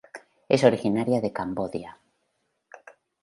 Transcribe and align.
Es 0.49 0.63
originaria 0.63 1.21
de 1.21 1.31
Cambodia. 1.31 1.99